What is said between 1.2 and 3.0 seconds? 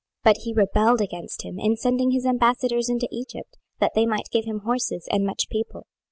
him in sending his ambassadors